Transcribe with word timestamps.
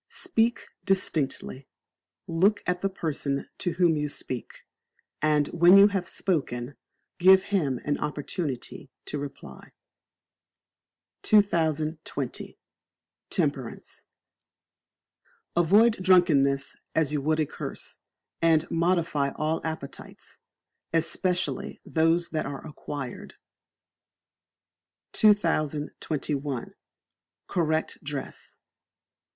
Speak 0.09 0.67
Distinctly, 0.83 1.67
look 2.27 2.63
at 2.65 2.81
the 2.81 2.89
person 2.89 3.47
to 3.59 3.73
whom 3.73 3.95
you 3.95 4.09
speak, 4.09 4.65
and 5.21 5.47
when 5.49 5.77
you 5.77 5.89
have 5.89 6.09
spoken, 6.09 6.75
give 7.19 7.43
him 7.43 7.79
an 7.85 7.99
opportunity 7.99 8.89
to 9.05 9.19
reply. 9.19 9.73
2020. 11.21 12.57
Temperance. 13.29 14.05
Avoid 15.55 16.01
Drunkenness 16.01 16.75
as 16.95 17.13
you 17.13 17.21
would 17.21 17.39
a 17.39 17.45
curse; 17.45 17.99
and 18.41 18.65
modify 18.71 19.29
all 19.35 19.61
appetites, 19.63 20.39
especially 20.91 21.79
those 21.85 22.29
that 22.29 22.47
are 22.47 22.65
acquired. 22.65 23.35
2021. 25.11 26.73
Correct 27.45 28.03
Dress. 28.03 28.57